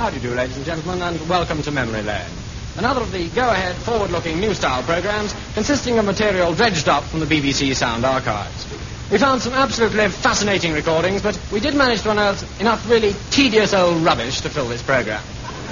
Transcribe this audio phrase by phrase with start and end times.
[0.00, 2.24] How do you do, ladies and gentlemen, and welcome to Memory Lane.
[2.78, 7.76] Another of the go-ahead, forward-looking new-style programs consisting of material dredged up from the BBC
[7.76, 8.66] Sound Archives.
[9.12, 13.74] We found some absolutely fascinating recordings, but we did manage to unearth enough really tedious
[13.74, 15.22] old rubbish to fill this program.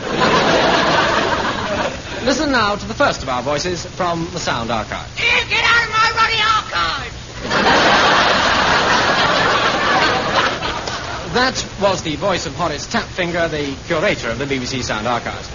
[2.27, 5.11] Listen now to the first of our voices from the Sound Archive.
[5.17, 6.43] Here, get out of my ruddy
[7.49, 8.35] archive!
[11.39, 15.46] That was the voice of Horace Tapfinger, the curator of the BBC Sound Archives.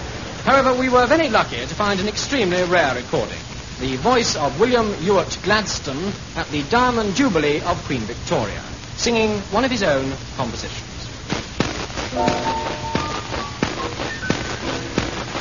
[0.42, 3.36] However, we were very lucky to find an extremely rare recording.
[3.80, 8.62] The voice of William Ewart Gladstone at the Diamond Jubilee of Queen Victoria,
[8.96, 10.88] singing one of his own compositions.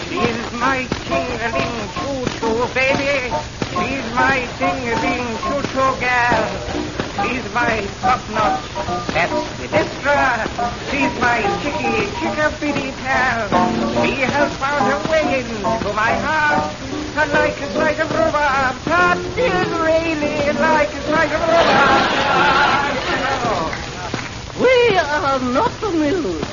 [0.10, 3.32] She's my tingling choo-choo baby.
[3.72, 5.96] She's my tingling choo-choo.
[7.24, 9.43] She's my top-notch, that's.
[10.14, 13.50] She's my chicky, chickabiddy pal.
[14.06, 16.76] She has found her way into my heart.
[17.18, 22.14] And like a slice of rhubarb, that is really like a slice of rhubarb.
[24.62, 26.46] We are not amused.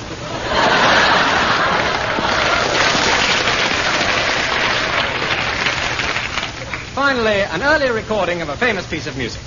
[6.94, 9.42] Finally, an early recording of a famous piece of music.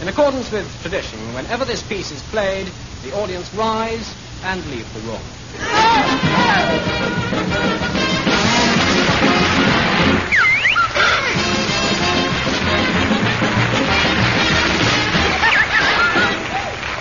[0.00, 2.70] In accordance with tradition, whenever this piece is played,
[3.02, 5.20] the audience rise and leave the room.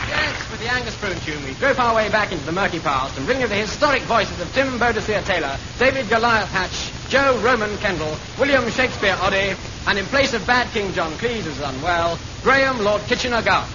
[0.10, 3.16] Yes, with the Angus Prune tune, we grope our way back into the murky past
[3.18, 7.78] and bring you the historic voices of Tim Boadicea Taylor, David Goliath Hatch, Jo Roman
[7.78, 9.56] Kendall, William Shakespeare Oddie,
[9.88, 13.68] and in place of bad King John Cleese, who's unwell, Graeme Lord Kitchener Garth.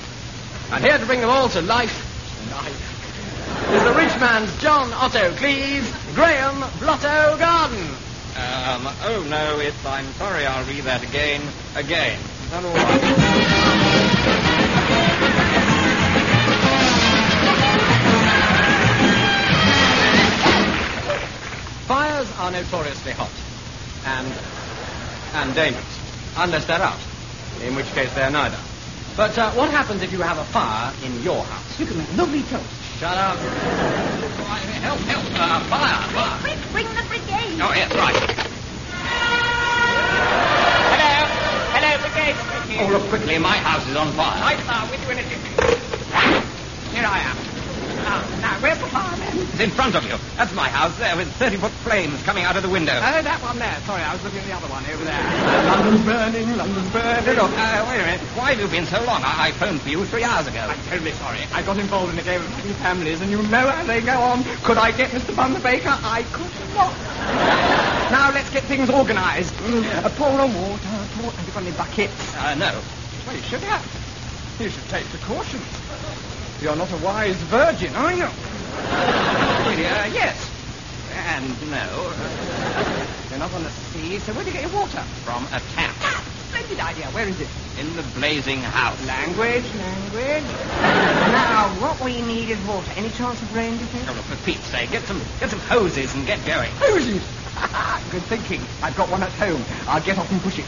[0.73, 1.92] And here to bring them all to life,
[2.51, 5.84] life, is the rich man's John Otto Cleese,
[6.15, 7.87] Graeme Blotto Garden.
[8.34, 11.43] Um, oh no, it's, I'm sorry, I'll read that again,
[11.77, 12.19] again.
[12.19, 13.03] Is that all right?
[21.87, 23.31] Fires are notoriously hot
[24.06, 24.33] and
[25.34, 25.99] and dangerous,
[26.39, 26.99] unless they're out,
[27.65, 28.59] in which case they're neither.
[29.17, 31.78] But uh, what happens if you have a fire in your house?
[31.78, 32.65] You can make lovely toast.
[32.99, 33.37] Shut up.
[34.83, 36.39] Help, help, uh, fire, fire.
[36.41, 37.61] Quick, bring the brigade.
[37.61, 38.17] Oh, yes, right.
[40.93, 41.15] Hello.
[41.77, 42.37] Hello, brigade.
[42.81, 44.41] Oh, look quickly, my house is on fire.
[44.41, 45.51] Right, sir, with you in a jiffy.
[46.97, 47.41] Here I am.
[48.22, 49.38] Now, now, where's the fire, then?
[49.38, 50.15] It's in front of you.
[50.37, 52.94] That's my house there with 30-foot flames coming out of the window.
[52.94, 53.75] Oh, that one there.
[53.87, 55.22] Sorry, I was looking at the other one over there.
[55.66, 57.34] London's burning, London's burning.
[57.34, 58.21] Look, uh, wait a minute.
[58.38, 59.22] Why have you been so long?
[59.25, 60.60] I, I phoned for you three hours ago.
[60.60, 61.41] I'm terribly sorry.
[61.53, 64.21] I got involved in a game of happy families, and you know how they go
[64.21, 64.44] on.
[64.62, 65.34] Could I get Mr.
[65.34, 65.91] Bun the Baker?
[65.91, 66.94] I could not.
[68.15, 69.54] now let's get things organised.
[69.59, 71.31] Uh, pour on water, pour.
[71.33, 72.34] Have you got any buckets?
[72.37, 72.81] Uh, no.
[73.27, 73.83] Well, you should have.
[74.60, 75.81] You should take precautions.
[76.62, 78.23] You're not a wise virgin, are you?
[78.23, 78.31] uh,
[80.15, 80.39] yes.
[81.11, 82.12] And no.
[83.31, 85.03] You're not on the sea, so where do you get your water?
[85.27, 85.93] From a tap.
[86.03, 87.06] Ah, splendid idea.
[87.06, 87.49] Where is it?
[87.81, 88.95] In the blazing house.
[89.09, 90.45] Language, language.
[91.34, 92.93] now, what we need is water.
[92.95, 94.09] Any chance of rain, do you think?
[94.09, 96.71] Oh, look, for Pete's sake, get some, get some hoses and get going.
[96.78, 97.27] Hoses.
[98.12, 98.62] Good thinking.
[98.81, 99.65] I've got one at home.
[99.89, 100.67] I'll get off and push it.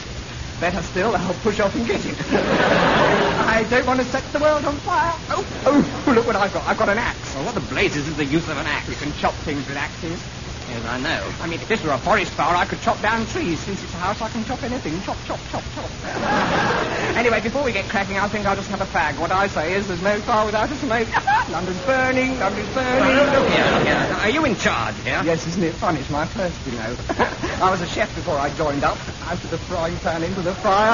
[0.59, 2.15] Better still, I'll push off and get it.
[2.31, 5.13] I don't want to set the world on fire.
[5.29, 6.65] Oh, oh, look what I've got.
[6.65, 7.35] I've got an axe.
[7.35, 8.87] Well, what the blazes is the use of an axe?
[8.87, 10.21] You can chop things with axes.
[10.69, 11.21] Yes, I know.
[11.41, 13.59] I mean, if this were a forest fire, I could chop down trees.
[13.59, 14.99] Since it's a house, I can chop anything.
[15.03, 15.89] Chop, chop, chop, chop.
[17.17, 19.19] anyway, before we get cracking, I think I'll just have a fag.
[19.19, 21.07] What I say is there's no fire without a smoke.
[21.49, 23.15] London's burning, London's burning.
[23.15, 24.17] Look here, look here.
[24.21, 25.21] Are you in charge here?
[25.23, 25.99] Yes, isn't it funny?
[25.99, 26.95] It's my first, you know.
[27.61, 28.97] I was a chef before I joined up.
[29.25, 30.93] Out of the frying pan into the fire.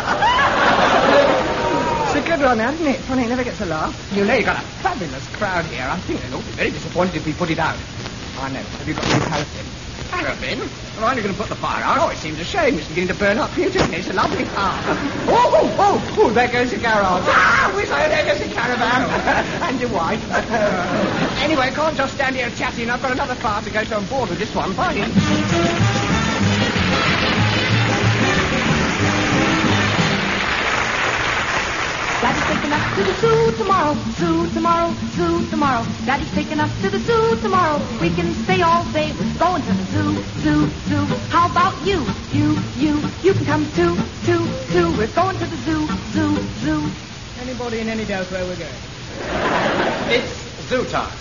[2.07, 2.95] it's a good one, hasn't it?
[3.01, 3.91] Funny, it never gets a laugh.
[4.15, 5.83] You know, you've got a fabulous crowd here.
[5.83, 7.75] I think they'll all be very disappointed if we put it out.
[8.39, 8.63] I know.
[8.63, 9.65] Have you got any paraffin?
[10.09, 10.59] Paraffin?
[10.95, 11.97] Well, aren't you going to put the fire out?
[11.99, 12.79] Oh, it seems a shame.
[12.79, 13.97] It's beginning to burn up beautifully.
[13.97, 14.79] It's a lovely car.
[15.27, 17.27] Oh, oh, oh, oh, there goes the garage.
[17.27, 19.11] Ah, we say there goes the caravan.
[19.67, 20.23] and your wife.
[21.43, 22.89] anyway, I can't just stand here chatting.
[22.89, 24.73] I've got another fire to go to on board with this one.
[24.73, 25.89] Bye.
[32.51, 35.85] Taking us to the zoo tomorrow, zoo tomorrow, zoo tomorrow.
[36.05, 37.79] Daddy's taking us to the zoo tomorrow.
[38.01, 39.13] We can stay all day.
[39.17, 41.05] We're going to the zoo, zoo, zoo.
[41.31, 42.03] How about you?
[42.33, 43.95] You, you, you can come too,
[44.27, 44.43] too,
[44.73, 44.91] too.
[44.97, 46.91] We're going to the zoo, zoo, zoo.
[47.41, 48.81] Anybody in any doubt where we're going?
[50.11, 50.33] It's
[50.67, 51.15] zoo time.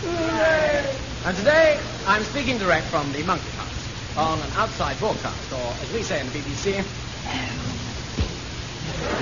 [1.27, 5.93] And today, I'm speaking direct from the Monkey House on an outside broadcast, or as
[5.93, 6.85] we say in the BBC.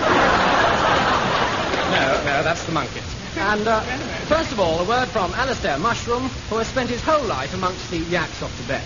[2.00, 3.03] no, no, that's the monkeys.
[3.37, 3.81] And uh,
[4.27, 7.91] first of all, a word from Alistair Mushroom, who has spent his whole life amongst
[7.91, 8.83] the yaks of Tibet.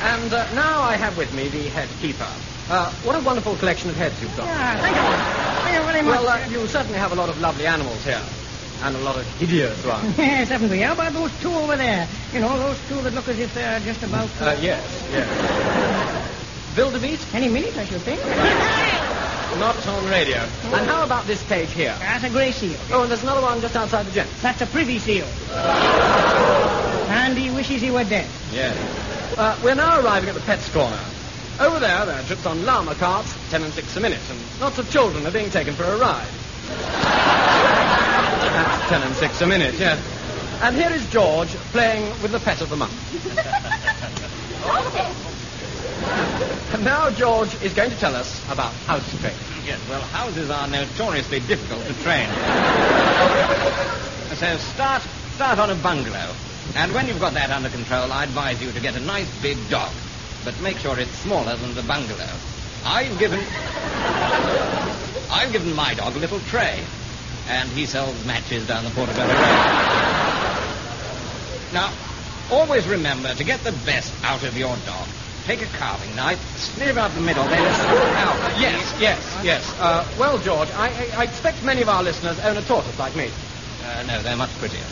[0.00, 2.28] And uh, now I have with me the head keeper.
[2.70, 4.46] Uh, what a wonderful collection of heads you've got.
[4.46, 5.62] Yeah, thank you.
[5.62, 6.20] Thank you very much.
[6.20, 8.20] Well, uh, you certainly have a lot of lovely animals here.
[8.82, 10.16] And a lot of hideous ones.
[10.18, 10.80] Yes, haven't we?
[10.80, 12.08] How about those two over there?
[12.32, 14.28] You know, those two that look as if they're just about...
[14.40, 16.36] Uh, yes, yes.
[16.76, 17.34] Wildebeest?
[17.34, 18.20] Any minute, I should think.
[19.58, 20.38] Not on radio.
[20.38, 21.96] And how about this page here?
[21.98, 22.78] That's a grey seal.
[22.92, 24.40] Oh, and there's another one just outside the gents.
[24.42, 25.26] That's a privy seal.
[27.10, 28.28] And he wishes he were dead.
[28.52, 28.76] Yes.
[29.36, 31.00] Uh, we're now arriving at the pets corner.
[31.58, 34.78] Over there, there are trips on llama carts, ten and six a minute, and lots
[34.78, 36.28] of children are being taken for a ride.
[38.58, 40.02] That's ten and six a minute, yes.
[40.62, 42.92] And here is George playing with the pet of the month.
[46.74, 49.38] and now George is going to tell us about house training.
[49.64, 52.26] Yes, well, houses are notoriously difficult to train.
[54.34, 55.02] so start
[55.36, 56.34] start on a bungalow.
[56.74, 59.56] And when you've got that under control, I advise you to get a nice big
[59.70, 59.92] dog.
[60.44, 62.28] But make sure it's smaller than the bungalow.
[62.84, 63.38] I've given
[65.30, 66.82] I've given my dog a little tray.
[67.48, 69.88] And he sells matches down the Portobello Road.
[71.72, 71.92] Now,
[72.50, 75.08] always remember to get the best out of your dog.
[75.44, 78.60] Take a carving knife, snip out the middle, then out.
[78.60, 79.74] Yes, yes, yes.
[79.80, 83.16] Uh, well, George, I, I, I expect many of our listeners own a tortoise like
[83.16, 83.30] me.
[83.82, 84.84] Uh, no, they're much prettier.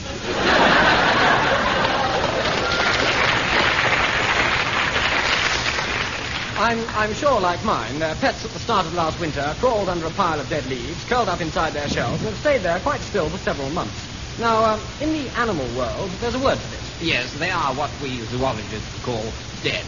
[6.59, 10.07] I'm, I'm sure, like mine, their pets at the start of last winter crawled under
[10.07, 13.03] a pile of dead leaves, curled up inside their shells, and have stayed there quite
[13.03, 13.95] still for several months.
[14.41, 17.03] Now, um, in the animal world, there's a word for this.
[17.03, 19.23] Yes, they are what we zoologists call
[19.63, 19.85] dead.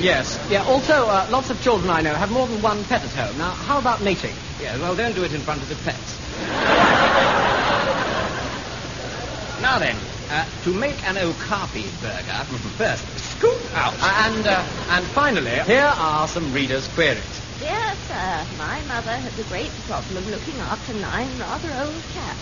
[0.00, 0.38] Yes.
[0.50, 3.36] Yeah, also, uh, lots of children I know have more than one pet at home.
[3.38, 4.34] Now, how about mating?
[4.60, 6.18] Yes, well, don't do it in front of the pets.
[9.60, 9.96] now then,
[10.30, 12.44] uh, to make an okapi burger,
[12.76, 13.94] first scoop out.
[14.00, 17.40] Uh, and, uh, and finally, here are some readers' queries.
[17.58, 22.38] Dear sir, my mother has a great problem looking after nine rather old cats.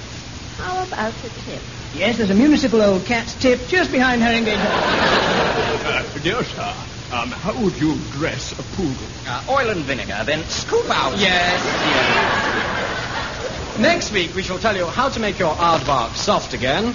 [0.59, 1.63] How about a tip?
[1.95, 4.71] Yes, there's a municipal old cat's tip just behind her engagement.
[4.71, 6.75] Uh, dear sir,
[7.13, 9.07] um, how would you dress a poodle?
[9.27, 11.19] Uh, oil and vinegar, then scoop out.
[11.19, 13.79] Yes, yes.
[13.79, 16.95] Next week, we shall tell you how to make your aardvark soft again.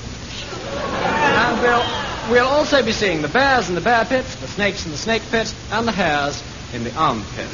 [0.78, 1.86] And we'll,
[2.32, 5.22] we'll also be seeing the bears in the bear pit, the snakes in the snake
[5.32, 6.42] pit, and the hares
[6.74, 7.48] in the armpit.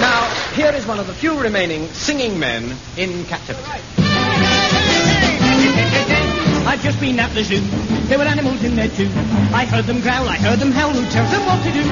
[0.00, 3.82] now, here is one of the few remaining singing men in captivity.
[6.66, 7.60] I've just been at the zoo.
[8.06, 9.08] There were animals in there too.
[9.54, 10.92] I heard them growl, I heard them howl.
[10.92, 11.82] Who tells them what to do?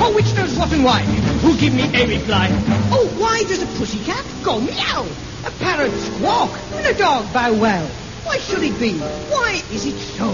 [0.00, 1.00] Oh, which knows what and why?
[1.42, 2.48] Who give me a reply?
[2.92, 5.06] Oh, why does a pussycat go meow?
[5.44, 7.86] A parrot squawk and a dog bow wow.
[8.24, 8.98] Why should it be?
[8.98, 10.28] Why is it so?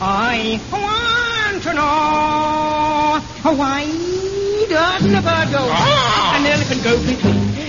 [0.00, 3.84] I want to know why
[4.72, 5.60] doesn't a bird go?
[5.68, 6.38] Ah!
[6.38, 6.96] An elephant go.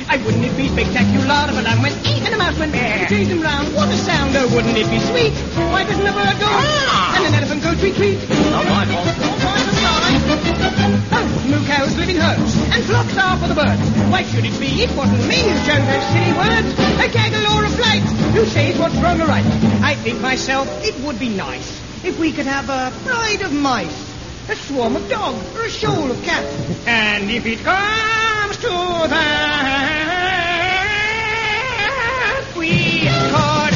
[0.07, 3.07] I wouldn't it be spectacular if a lamb went eat and a mouse went there.
[3.07, 3.75] Chase them round.
[3.75, 4.35] What a sound!
[4.35, 5.33] Oh, wouldn't it be sweet?
[5.73, 6.47] Why doesn't a bird go?
[6.47, 7.17] Ah!
[7.17, 8.19] And an elephant go tweet tweet.
[8.51, 9.62] Not my fault.
[10.05, 13.81] Oh, moo cows live in herds, and flocks are for the birds.
[14.11, 14.83] Why should it be?
[14.83, 16.73] It wasn't me who chose those silly words.
[16.99, 18.03] A gaggle or a flight.
[18.35, 19.45] Who says what's wrong or right?
[19.81, 24.11] I think myself it would be nice if we could have a pride of mice.
[24.49, 26.85] A swarm of dogs or a shoal of cats.
[26.85, 29.33] And if it comes to that,
[32.57, 33.73] we could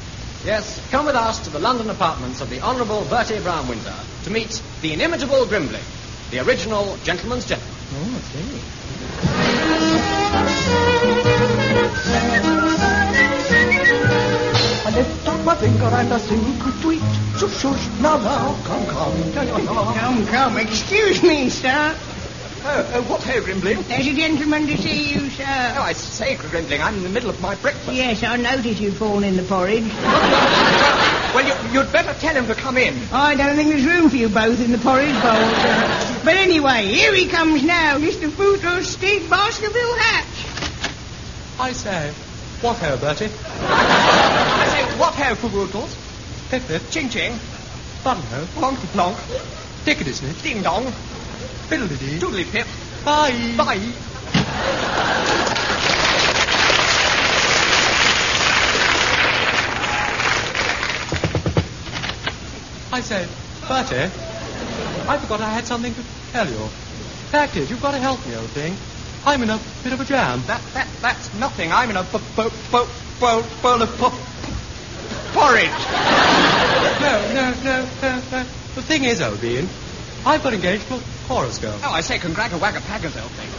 [0.45, 3.93] Yes, come with us to the London apartments of the Honourable Bertie Brown Windsor
[4.23, 5.81] to meet the inimitable Grimbley,
[6.31, 7.75] the original gentleman's gentleman.
[7.95, 8.61] Oh, I see.
[14.85, 17.01] I lift up my finger and I sing to tweet.
[17.37, 19.93] Shush, shush, now, now, come, come, da, da, da.
[19.95, 21.93] Come, come, excuse me, sir.
[22.67, 23.83] Oh, oh, what ho, Grimbling?
[23.83, 25.43] There's a gentleman to see you, sir.
[25.77, 27.91] Oh, I say, Grimbling, I'm in the middle of my breakfast.
[27.95, 29.85] Yes, I noticed you'd fallen in the porridge.
[31.35, 32.97] Well, you, you'd better tell him to come in.
[33.11, 36.21] I don't think there's room for you both in the porridge bowl, sir.
[36.23, 38.29] But anyway, here he comes now, Mr.
[38.31, 41.59] Footles Stig Baskerville Hatch.
[41.59, 42.13] I say,
[42.61, 43.25] what ho, Bertie?
[43.51, 45.93] I say, what ho for Woodles?
[46.49, 47.37] Pip pip, Ching ching.
[48.01, 49.17] button ho, Plonk plonk.
[49.83, 50.85] tickety snitch, Ding dong.
[51.67, 52.67] Fiddle Doodly pip.
[53.03, 53.55] bye.
[53.57, 53.93] Bye.
[62.91, 63.27] I say,
[63.67, 63.95] Bertie,
[65.09, 66.67] I forgot I had something to tell you.
[67.29, 68.77] Fact is, you've got to help me, old thing.
[69.25, 70.43] I'm in a bit of a jam.
[70.47, 71.71] That, that, that's nothing.
[71.73, 72.85] I'm in a b- b- b-
[73.19, 74.13] bowl, bowl of po-
[75.33, 75.81] porridge.
[77.01, 78.49] No, no, no, no, no.
[78.75, 79.67] The thing is, old bean,
[80.25, 81.79] I've got engaged to a girl.
[81.83, 83.49] Oh, I say, congratulations, old thing.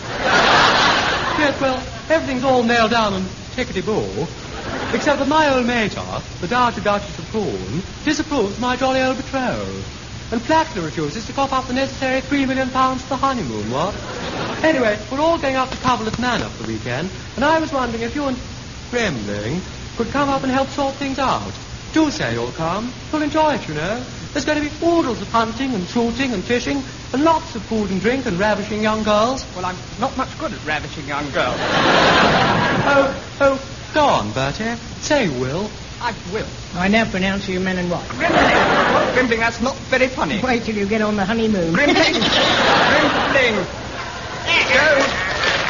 [1.39, 1.77] Yes, well,
[2.09, 4.27] everything's all nailed down and tickety-boo.
[4.95, 9.85] Except that my old mater, the Dowager Duchess of Prawn, disapproves my jolly old betrothed.
[10.33, 13.95] And flatly refuses to cough up the necessary three million pounds for the honeymoon, what?
[14.65, 18.03] Anyway, we're all going up to Coverlet Manor for the weekend, and I was wondering
[18.03, 18.37] if you and
[18.91, 19.61] Gremling
[19.97, 21.53] could come up and help sort things out.
[21.93, 22.93] Do say you'll come.
[23.13, 24.05] You'll enjoy it, you know.
[24.37, 26.83] There's going to be oodles of hunting and shooting and fishing,
[27.15, 29.47] and lots of food and drink and ravishing young girls.
[29.57, 31.57] Well, I'm not much good at ravishing young girls.
[32.89, 34.77] Oh, oh, go on, Bertie.
[35.01, 35.71] Say will.
[36.03, 36.47] I will.
[36.75, 38.07] I now pronounce you man and wife.
[38.11, 38.31] Grimling.
[38.31, 40.43] Well, Grimling, that's not very funny.
[40.43, 41.73] Wait till you get on the honeymoon.
[41.73, 41.95] Grimling.
[43.33, 43.65] Grimling.
[44.75, 45.03] Go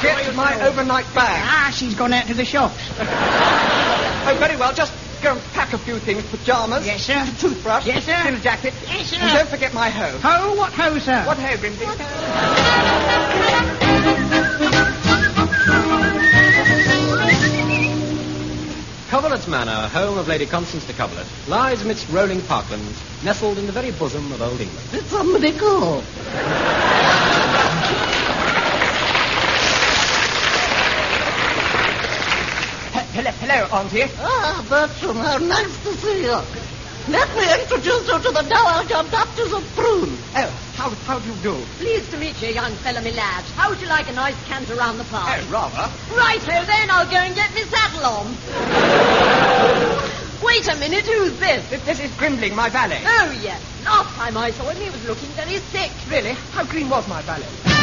[0.03, 1.41] get my overnight bag.
[1.47, 2.91] Ah, she's gone out to the shops.
[4.29, 4.75] Oh, very well.
[4.75, 4.93] Just
[5.23, 6.25] go and pack a few things.
[6.25, 6.87] Pajamas.
[6.87, 7.27] Yes, sir.
[7.39, 7.87] Toothbrush.
[7.87, 8.21] Yes, sir.
[8.25, 8.75] Little jacket.
[8.87, 9.17] Yes, sir.
[9.21, 10.19] And don't forget my hoe.
[10.19, 11.25] Ho, what ho, sir?
[11.25, 12.97] What hoe, Grimling?
[19.09, 23.73] Coverlet's Manor, home of Lady Constance de Coverlet, lies amidst rolling parklands, nestled in the
[23.73, 24.91] very bosom of old England.
[24.91, 26.03] Did somebody call?
[33.17, 34.05] Hello, hello, Auntie.
[34.21, 36.37] Ah, Bertram, how nice to see you.
[37.09, 40.13] Let me introduce you to the Dowager Duchess of Prune.
[40.37, 41.57] Oh, how, how do you do?
[41.79, 43.43] Pleased to meet you, young fella, me lad.
[43.57, 45.33] How would you like a nice canter round the park?
[45.33, 45.89] Oh, rather.
[46.15, 48.27] Righto then, I'll go and get me saddle on.
[50.45, 51.65] Wait a minute, who's this?
[51.71, 53.01] This, this is Grimling, my valet.
[53.03, 53.63] Oh, yes.
[53.87, 55.91] Last time I saw him, he was looking very sick.
[56.11, 56.37] Really?
[56.53, 57.76] How green was my valet?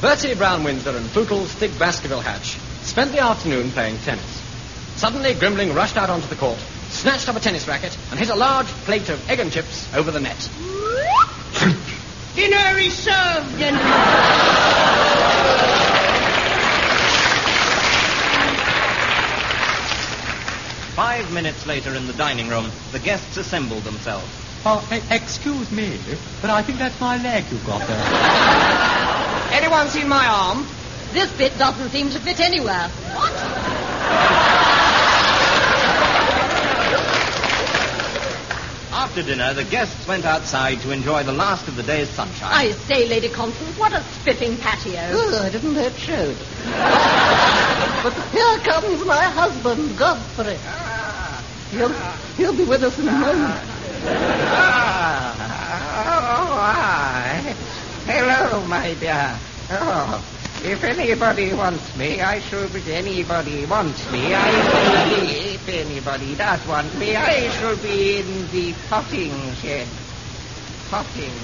[0.00, 4.42] Bertie Brown Windsor and Footles Stig Baskerville Hatch spent the afternoon playing tennis.
[4.94, 8.36] Suddenly, Grimling rushed out onto the court, snatched up a tennis racket, and hit a
[8.36, 10.38] large plate of egg and chips over the net.
[12.36, 13.82] Dinner is served, gentlemen.
[20.94, 24.28] Five minutes later in the dining room, the guests assembled themselves.
[24.64, 25.98] Oh, excuse me,
[26.40, 28.94] but I think that's my leg you've got there.
[29.50, 30.66] Anyone seen my arm?
[31.12, 32.88] This bit doesn't seem to fit anywhere.
[32.88, 33.32] What?
[38.92, 42.50] After dinner, the guests went outside to enjoy the last of the day's sunshine.
[42.52, 45.12] I say, Lady Constance, what a spiffing patio.
[45.12, 46.36] Good, I didn't know it showed.
[48.02, 50.58] but here comes my husband, Godfrey.
[51.70, 51.92] He'll,
[52.36, 53.60] he'll be with us in a moment.
[54.50, 55.36] Ah.
[55.38, 56.18] Ah.
[56.60, 56.97] Ah.
[58.08, 59.38] Hello, my dear.
[59.70, 60.24] Oh,
[60.64, 62.80] if anybody wants me, I shall be.
[62.90, 65.26] Anybody wants me, I shall be.
[65.52, 69.86] If anybody does want me, I shall be in the potting shed.
[70.88, 71.36] Potting.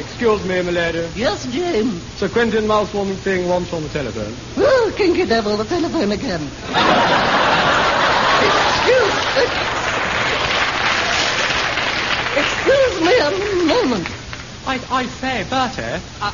[0.00, 1.06] Excuse me, my lady.
[1.14, 2.02] Yes, James.
[2.16, 4.34] Sir Quentin Mousewarming Thing wants on the telephone.
[4.56, 6.40] Oh, kinky devil, the telephone again.
[8.48, 9.20] Excuse,
[12.40, 13.30] excuse me a
[13.66, 14.19] moment.
[14.70, 16.32] I, I say, Bertie, uh,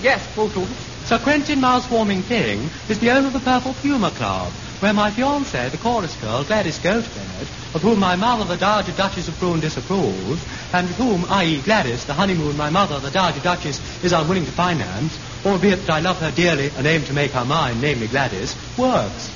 [0.00, 0.70] Yes, Footles.
[1.04, 5.70] Sir Quentin Mousewarming Thing is the owner of the Purple Puma Club, where my fiancée,
[5.70, 10.42] the chorus girl, Gladys Goatbed, of whom my mother, the Dowager Duchess of Prune, disapproves,
[10.72, 11.60] and with whom, i.e.
[11.60, 16.00] Gladys, the honeymoon my mother, the Dowager Duchess, is unwilling to finance, albeit that I
[16.00, 19.30] love her dearly and aim to make her mine, namely Gladys, works.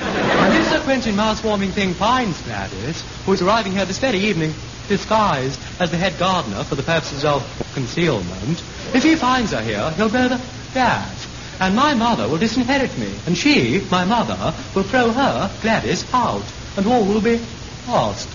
[0.00, 4.52] And if Sir Quentin Mousewarming Thing finds Gladys, who is arriving here this very evening,
[4.90, 7.42] disguised as the head gardener for the purposes of
[7.72, 8.60] concealment,
[8.92, 10.40] if he finds her here, he'll blow the
[10.74, 11.26] gas.
[11.60, 16.44] And my mother will disinherit me, and she, my mother, will throw her, Gladys, out,
[16.76, 17.40] and all will be
[17.86, 18.28] lost.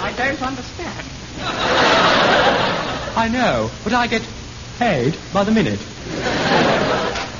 [0.00, 1.06] I don't understand.
[3.16, 4.22] I know, but I get
[4.78, 5.80] paid by the minute.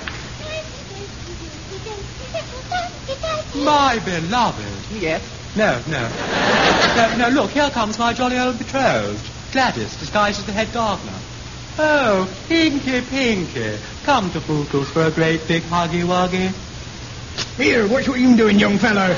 [3.55, 4.91] My beloved.
[4.91, 5.23] Yes.
[5.57, 6.09] No, no.
[6.97, 9.25] no, no, look, here comes my jolly old betrothed.
[9.53, 11.13] Gladys, disguised as the head gardener.
[11.79, 13.79] Oh, Pinky, Pinky.
[14.03, 16.53] Come to Footles for a great big huggy wuggy.
[17.57, 19.17] Here, watch what you're doing, young fellow?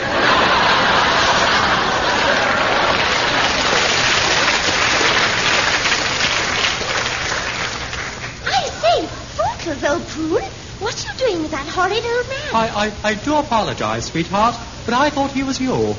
[8.45, 10.51] I say, thoughtless old prune.
[10.81, 12.55] What are you doing with that horrid old man?
[12.55, 15.97] I, I, I do apologize, sweetheart, but I thought he was you.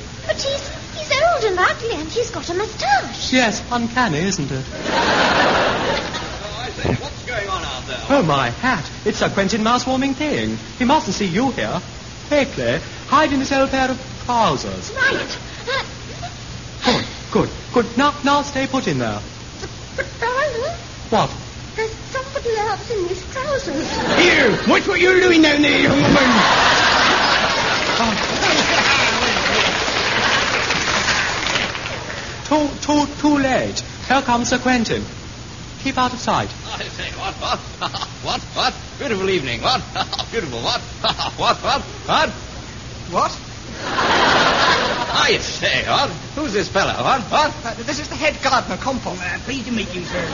[1.38, 3.34] But he's, he's old and ugly and he's got a moustache.
[3.34, 4.66] Yes, uncanny, isn't it?
[4.74, 8.00] Oh, I say, what's going on out there?
[8.10, 8.90] Oh, my hat.
[9.06, 10.58] It's Sir Quentin Mousewarming King.
[10.80, 11.80] He mustn't see you here.
[12.28, 14.92] Quickly, hide in this old pair of trousers.
[14.96, 15.38] Right.
[15.70, 15.84] Uh,
[16.86, 17.98] Good, good, good.
[17.98, 19.20] Now, now stay put in there.
[19.98, 20.72] but, darling,
[21.10, 21.30] What?
[21.76, 23.90] there's somebody else in these trousers.
[24.18, 26.14] Here, what's what you're doing down there, young woman?
[32.48, 33.80] Too, too, too late.
[34.08, 35.04] Here comes Sir Quentin.
[35.84, 36.50] Keep out of sight.
[36.66, 37.60] I say, what, what?
[38.24, 38.74] what, what?
[38.98, 39.84] Beautiful evening, what?
[40.32, 40.80] Beautiful, what?
[41.36, 41.82] what, what?
[42.08, 42.30] What?
[43.12, 43.40] What?
[43.80, 46.10] I say, what?
[46.36, 47.22] Who's this fellow, what?
[47.24, 47.54] What?
[47.66, 49.22] Uh, this is the head gardener, Compost.
[49.22, 50.26] Uh, pleased to meet you, sir.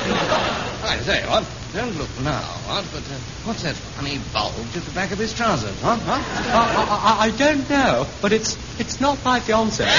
[0.84, 1.43] I say, what?
[1.74, 2.86] Don't look now, what?
[2.91, 6.00] But uh, what's that funny bulge at the back of his trousers, what?
[6.00, 6.22] Huh?
[6.22, 9.89] I, I, I don't know, but it's it's not my fiancée.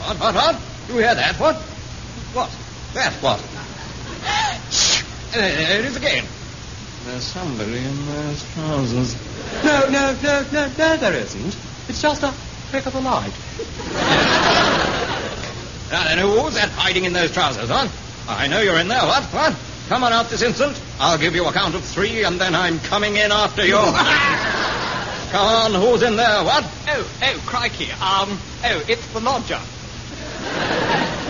[0.00, 0.69] What, what, what?
[0.90, 1.54] You hear that, what?
[2.34, 2.50] What?
[2.94, 3.38] That, what?
[5.32, 6.24] There it is again.
[7.04, 9.14] There's somebody in those trousers.
[9.62, 11.56] No, no, no, no, no, there isn't.
[11.88, 12.34] It's just a
[12.70, 13.32] trick of the light.
[15.90, 17.88] Now then, who's that hiding in those trousers, huh?
[18.28, 19.24] I know you're in there, what?
[19.24, 19.56] What?
[19.88, 20.80] Come on out this instant.
[21.00, 23.74] I'll give you a count of three, and then I'm coming in after you.
[25.32, 26.64] Come on, who's in there, what?
[26.88, 27.90] Oh, oh, crikey.
[27.90, 29.58] Um, oh, it's the lodger.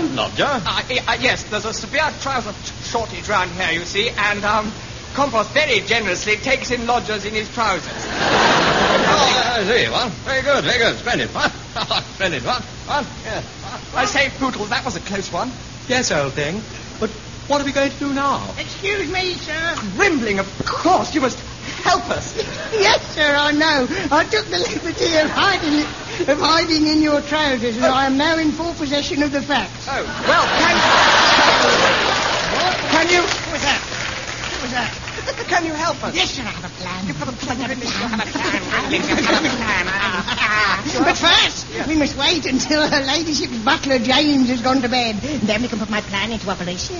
[0.14, 0.44] Lodger?
[0.44, 4.72] Uh, uh, yes, there's a severe trouser shortage round here, you see, and um,
[5.14, 7.90] Compost very generously takes in lodgers in his trousers.
[9.02, 10.10] Oh, I see, what?
[10.24, 10.98] Very good, very good.
[10.98, 11.50] Splendid, what?
[12.14, 12.62] Splendid, what?
[12.62, 13.06] What?
[13.24, 13.42] Yeah.
[13.94, 15.50] I say, Pootles, that was a close one.
[15.88, 16.62] Yes, old thing.
[17.00, 17.10] But
[17.48, 18.54] what are we going to do now?
[18.58, 19.76] Excuse me, sir.
[19.96, 21.38] Rimbling, of course, you must
[21.82, 22.36] help us.
[22.72, 23.86] Yes, sir, I know.
[24.12, 25.88] I took the liberty of hiding it,
[26.28, 29.86] of hiding in your trousers, and I am now in full possession of the facts.
[29.88, 30.76] Oh, well, can...
[32.90, 33.22] Can you...
[33.22, 33.80] What was that?
[33.80, 34.92] What was that?
[35.48, 36.14] Can you help us?
[36.14, 37.06] Yes, sir, I have a plan.
[37.06, 37.60] You've got a plan.
[41.04, 45.16] But first, we must wait until Her Ladyship's butler James has gone to bed.
[45.16, 46.96] Then we can put my plan into operation.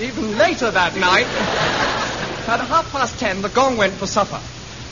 [0.00, 1.26] Even later that night...
[2.48, 4.40] At half past ten, the gong went for supper.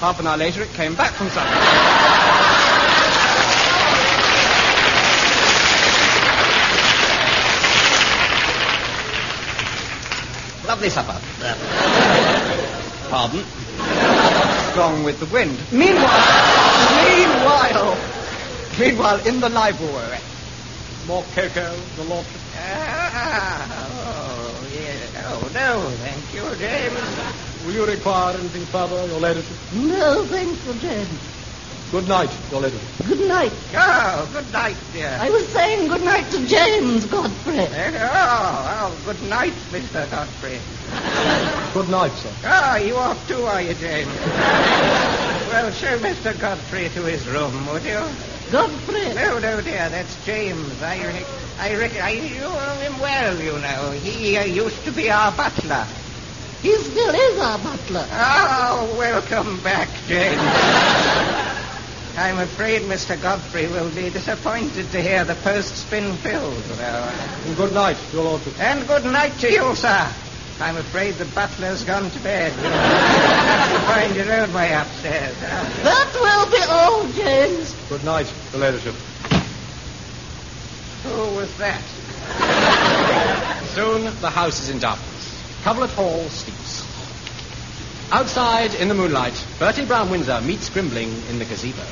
[0.00, 1.48] Half an hour later, it came back from supper.
[10.66, 11.20] Lovely supper.
[13.10, 13.44] Pardon?
[14.74, 15.58] Gone with the wind.
[15.70, 16.04] Meanwhile...
[17.04, 17.96] Meanwhile...
[18.80, 20.18] Meanwhile, in the library...
[21.06, 22.26] More cocoa, the Lord...
[22.54, 23.68] Yeah.
[23.70, 23.83] Oh,
[25.54, 26.98] no, thank you, James.
[27.64, 29.56] Will you require anything further, Your Ladyship?
[29.72, 31.20] No, thanks for James.
[31.90, 32.88] Good night, Your Ladyship.
[33.06, 33.52] Good night.
[33.72, 35.16] Oh, good night, dear.
[35.20, 37.60] I was saying good night to James Godfrey.
[37.60, 40.10] Oh, oh, good night, Mr.
[40.10, 40.60] Godfrey.
[41.72, 42.34] Good night, sir.
[42.42, 44.08] Ah, you off too, are you, James?
[44.08, 46.38] well, show Mr.
[46.38, 48.00] Godfrey to his room, would you?
[48.50, 49.14] Godfrey.
[49.14, 50.82] No, no, dear, that's James.
[50.82, 53.90] I, re- I, re- I you know him well, you know.
[53.92, 55.86] He uh, used to be our butler.
[56.62, 58.06] He still is our butler.
[58.10, 60.40] Oh, welcome back, James.
[62.16, 63.20] I'm afraid Mr.
[63.20, 66.62] Godfrey will be disappointed to hear the post's been filled.
[66.78, 67.08] Well,
[67.46, 68.58] And good night, Your Lordship.
[68.60, 70.12] and good night to you, sir.
[70.60, 72.52] I'm afraid the butler's gone to bed.
[72.56, 75.34] You'll have to find your own way upstairs.
[75.40, 75.82] huh?
[75.82, 77.74] That will be all, James.
[77.88, 78.94] Good night, Your Ladyship.
[81.04, 81.82] Who was that?
[83.74, 85.60] Soon the house is in darkness.
[85.62, 86.82] Coverlet Hall sleeps.
[88.10, 91.82] Outside, in the moonlight, Bertie Brown Windsor meets Grimbling in the gazebo.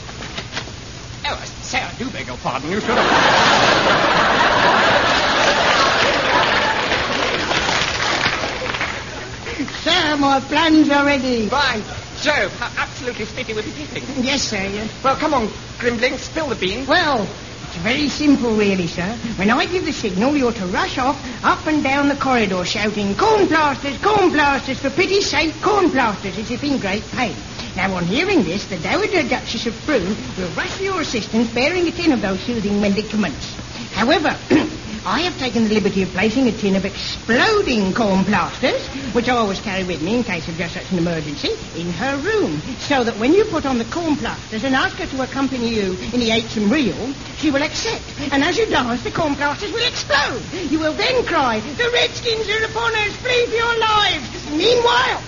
[1.24, 2.70] Oh, I say, I do beg your pardon.
[2.70, 4.52] You should have.
[10.12, 11.48] Ah, my plans are ready.
[11.48, 11.82] Fine.
[12.20, 14.24] Joe, how absolutely spitty with the tipping.
[14.24, 14.56] Yes, sir.
[14.58, 14.90] Yes.
[15.02, 15.48] Well, come on,
[15.78, 16.86] Grimling, spill the beans.
[16.86, 17.26] Well,
[17.72, 19.16] it's very simple, really, sir.
[19.36, 23.16] When I give the signal, you're to rush off up and down the corridor shouting,
[23.16, 27.34] Corn plasters, corn plasters, for pity's sake, corn plasters, as if in great pain.
[27.74, 31.88] Now, on hearing this, the Dowager Duchess of Prune will rush to your assistance bearing
[31.88, 33.54] a tin of those soothing medicaments.
[33.92, 34.36] However,
[35.04, 39.32] I have taken the liberty of placing a tin of exploding corn plasters, which I
[39.36, 43.02] always carry with me in case of just such an emergency, in her room, so
[43.02, 46.20] that when you put on the corn plasters and ask her to accompany you in
[46.20, 48.04] the Eightsome Reel, she will accept.
[48.30, 50.42] And as you dance, the corn plasters will explode.
[50.70, 54.50] You will then cry, the Redskins are upon us, flee for your lives.
[54.50, 55.22] Meanwhile,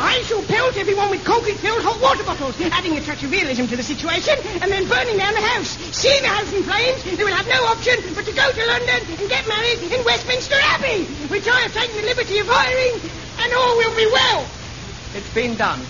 [0.00, 3.76] I shall pelt everyone with concrete-filled hot water bottles, adding a touch of realism to
[3.76, 4.32] the situation,
[4.64, 5.76] and then burning down the house.
[5.92, 9.04] See the house in flames, they will have no option but to go to London
[9.20, 12.96] and get married in Westminster Abbey, which I have taken the liberty of hiring,
[13.44, 14.48] and all will be well.
[15.12, 15.84] It's been done.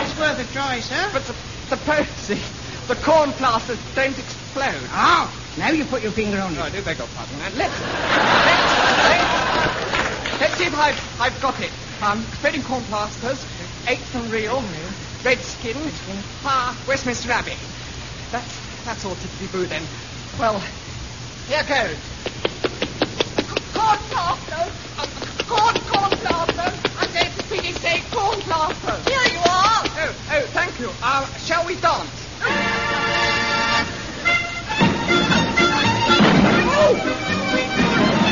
[0.00, 1.10] It's worth a try, sir.
[1.12, 1.36] But sup-
[1.68, 2.40] supposing
[2.88, 4.88] the corn plasters don't explode.
[4.88, 6.58] Ah, now you put your finger on it.
[6.58, 7.36] Oh, I do beg your pardon.
[7.44, 7.76] Now, let's,
[9.12, 11.70] let's, let's see if I've, I've got it.
[12.02, 13.44] Um, exploding corn plasters,
[13.86, 14.62] Eightsome Reel,
[15.24, 15.76] red skin,
[16.44, 17.56] ah, Westminster Abbey.
[18.30, 19.82] That's, that's all tippity boo then.
[20.38, 20.60] Well,
[21.48, 21.96] here goes.
[23.72, 24.72] Corn plasters!
[24.98, 25.06] Uh,
[25.48, 26.74] corn, corn plasters!
[26.98, 27.12] I'm
[27.48, 29.04] going to say corn plasters!
[29.08, 29.82] Here you are!
[29.98, 30.90] Oh, oh, thank you.
[31.02, 32.10] Uh, shall we dance?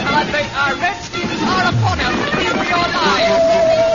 [0.06, 2.30] Uh, the uh, Redskins are upon us.
[2.34, 3.93] Flee for your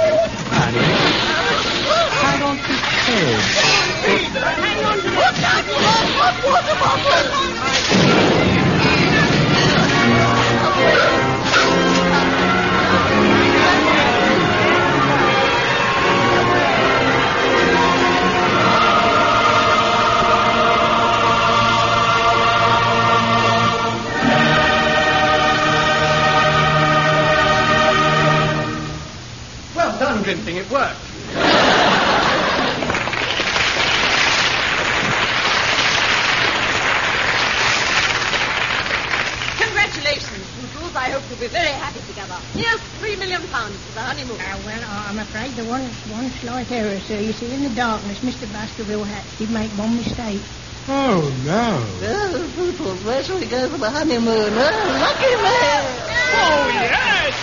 [47.09, 47.19] sir.
[47.19, 48.51] You see, in the darkness, Mr.
[48.53, 50.41] Baskerville Hatch did make one mistake.
[50.87, 51.83] Oh, no.
[52.03, 54.53] Oh, Poodles, where shall we go for the honeymoon?
[54.53, 55.83] Oh, lucky man!
[56.31, 57.35] Oh, yes!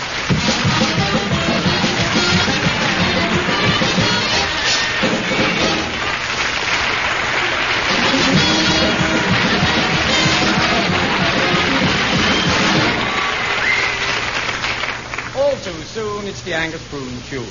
[15.35, 17.45] All too soon, it's the Angus Prune Tune.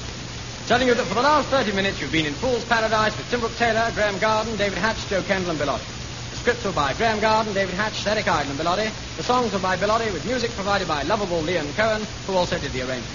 [0.67, 3.39] Telling you that for the last 30 minutes you've been in Fool's Paradise with Tim
[3.39, 5.87] Brooke-Taylor, Graeme Garden, David Hatch, Jo Kendall and Bill Oddie.
[6.33, 8.91] The scripts were by Graeme Garden, David Hatch, Eric Idle and Bill Oddie.
[9.17, 12.59] The songs were by Bill Oddie with music provided by lovable Leon Cohen, who also
[12.59, 13.07] did the arrangement.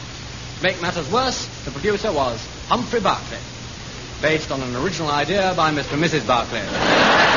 [0.59, 3.43] To make matters worse, the producer was Humphrey Barclay,
[4.21, 5.93] based on an original idea by Mr.
[5.95, 6.25] and Mrs.
[6.25, 7.30] Barclay.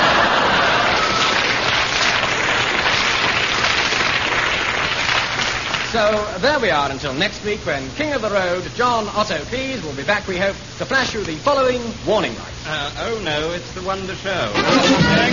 [5.94, 6.10] So
[6.42, 9.94] there we are until next week when King of the Road, John Otto Pease, will
[9.94, 12.66] be back, we hope, to flash you the following warning lights.
[12.66, 14.50] Uh, oh, no, it's the Wonder Show.
[14.50, 15.30] My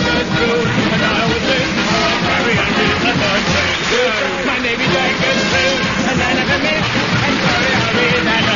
[4.78, 6.78] is Angus Boone, and I.
[7.26, 8.46] And I'll be that.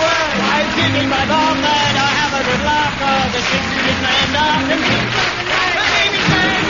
[0.00, 0.32] Well,
[0.80, 2.48] kicking my dog, I have a
[3.04, 3.52] cause the.
[5.52, 6.67] My name